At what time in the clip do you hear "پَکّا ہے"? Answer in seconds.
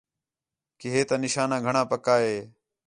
1.91-2.37